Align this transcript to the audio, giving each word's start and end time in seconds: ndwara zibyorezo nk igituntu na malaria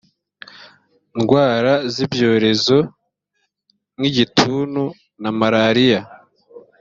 ndwara 1.19 1.73
zibyorezo 1.93 2.77
nk 3.97 4.03
igituntu 4.09 4.83
na 5.21 5.29
malaria 5.39 6.01